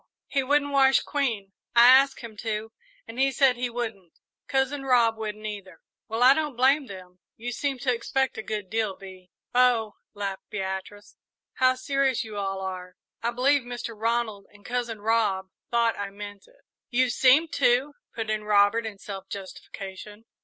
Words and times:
"He 0.27 0.41
wouldn't 0.41 0.71
wash 0.71 1.01
Queen. 1.01 1.51
I 1.75 1.85
asked 1.87 2.21
him 2.21 2.35
to, 2.37 2.71
and 3.07 3.19
he 3.19 3.31
said 3.31 3.55
he 3.55 3.69
wouldn't. 3.69 4.13
Cousin 4.47 4.81
Rob 4.83 5.15
wouldn't, 5.15 5.45
either." 5.45 5.79
"Well, 6.07 6.23
I 6.23 6.33
don't 6.33 6.55
blame 6.55 6.87
them. 6.87 7.19
You 7.37 7.51
seem 7.51 7.77
to 7.77 7.93
expect 7.93 8.35
a 8.35 8.41
good 8.41 8.67
deal, 8.71 8.95
Bee." 8.97 9.29
"Oh," 9.53 9.97
laughed 10.15 10.49
Beatrice, 10.49 11.17
"how 11.53 11.75
serious 11.75 12.23
you 12.23 12.35
all 12.35 12.61
are! 12.61 12.95
I 13.21 13.29
believe 13.29 13.61
Mr. 13.61 13.93
Ronald 13.95 14.47
and 14.51 14.65
Cousin 14.65 15.01
Rob 15.01 15.51
thought 15.69 15.95
I 15.99 16.09
meant 16.09 16.47
it!" 16.47 16.61
"You 16.89 17.11
seemed 17.11 17.51
to," 17.53 17.93
put 18.15 18.31
in 18.31 18.43
Robert, 18.43 18.87
in 18.87 18.97
self 18.97 19.29
justification. 19.29 20.25